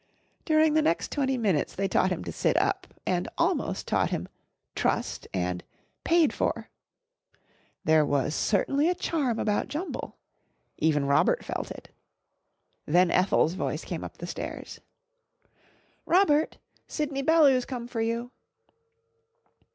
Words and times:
During 0.45 0.73
the 0.73 0.81
next 0.81 1.11
twenty 1.11 1.37
minutes 1.37 1.75
they 1.75 1.87
taught 1.87 2.09
him 2.11 2.23
to 2.23 2.31
sit 2.31 2.57
up 2.57 2.87
and 3.05 3.29
almost 3.37 3.87
taught 3.87 4.09
him 4.09 4.27
"Trust" 4.73 5.27
and 5.31 5.63
"Paid 6.03 6.33
for." 6.33 6.69
There 7.85 8.03
was 8.03 8.33
certainly 8.33 8.89
a 8.89 8.95
charm 8.95 9.37
about 9.37 9.67
Jumble. 9.67 10.15
Even 10.79 11.05
Robert 11.05 11.45
felt 11.45 11.69
it. 11.69 11.89
Then 12.87 13.11
Ethel's 13.11 13.53
voice 13.53 13.85
came 13.85 14.03
up 14.03 14.17
the 14.17 14.25
stairs. 14.25 14.81
"Robert! 16.07 16.57
Sydney 16.87 17.21
Bellew's 17.21 17.65
come 17.65 17.87
for 17.87 18.01
you." 18.01 18.31